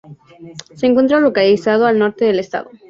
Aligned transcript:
Se 0.73 0.87
encuentra 0.87 1.19
localizado 1.19 1.85
al 1.85 1.99
norte 1.99 2.25
del 2.25 2.39
estado. 2.39 2.71